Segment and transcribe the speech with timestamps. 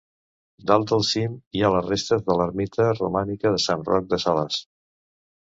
[0.69, 4.59] Dalt del cim hi ha les restes de l'ermita romànica de Sant Roc de Salàs.